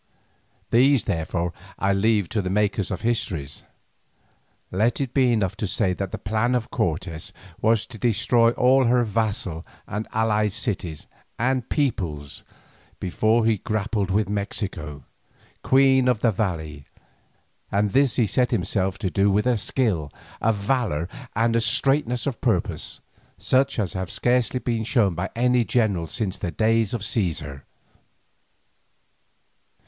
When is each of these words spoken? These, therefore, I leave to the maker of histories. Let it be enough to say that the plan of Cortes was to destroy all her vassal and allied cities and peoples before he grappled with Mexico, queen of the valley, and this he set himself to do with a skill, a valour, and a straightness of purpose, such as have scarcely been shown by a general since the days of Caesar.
These, 0.71 1.03
therefore, 1.03 1.53
I 1.77 1.93
leave 1.93 2.27
to 2.29 2.41
the 2.41 2.49
maker 2.49 2.81
of 2.91 3.01
histories. 3.01 3.61
Let 4.71 4.99
it 4.99 5.13
be 5.13 5.31
enough 5.31 5.55
to 5.57 5.67
say 5.67 5.93
that 5.93 6.11
the 6.11 6.17
plan 6.17 6.55
of 6.55 6.71
Cortes 6.71 7.31
was 7.61 7.85
to 7.85 7.99
destroy 7.99 8.49
all 8.53 8.85
her 8.85 9.03
vassal 9.03 9.63
and 9.85 10.07
allied 10.11 10.53
cities 10.53 11.05
and 11.37 11.69
peoples 11.69 12.41
before 12.99 13.45
he 13.45 13.59
grappled 13.59 14.09
with 14.09 14.27
Mexico, 14.27 15.03
queen 15.63 16.07
of 16.07 16.21
the 16.21 16.31
valley, 16.31 16.87
and 17.71 17.91
this 17.91 18.15
he 18.15 18.25
set 18.25 18.49
himself 18.49 18.97
to 18.97 19.11
do 19.11 19.29
with 19.29 19.45
a 19.45 19.55
skill, 19.55 20.11
a 20.41 20.51
valour, 20.51 21.07
and 21.35 21.55
a 21.55 21.61
straightness 21.61 22.25
of 22.25 22.41
purpose, 22.41 23.01
such 23.37 23.77
as 23.77 23.93
have 23.93 24.09
scarcely 24.09 24.59
been 24.59 24.83
shown 24.83 25.13
by 25.13 25.29
a 25.35 25.63
general 25.63 26.07
since 26.07 26.39
the 26.39 26.49
days 26.49 26.95
of 26.95 27.05
Caesar. 27.05 27.65